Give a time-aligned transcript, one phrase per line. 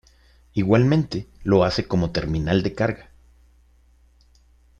[0.55, 3.11] Igualmente, lo hace como terminal de carga.